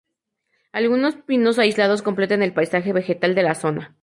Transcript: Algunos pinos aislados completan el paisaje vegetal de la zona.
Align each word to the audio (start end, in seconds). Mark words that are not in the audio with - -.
Algunos 0.71 1.15
pinos 1.15 1.59
aislados 1.59 2.01
completan 2.01 2.41
el 2.41 2.55
paisaje 2.55 2.91
vegetal 2.91 3.35
de 3.35 3.43
la 3.43 3.53
zona. 3.53 3.95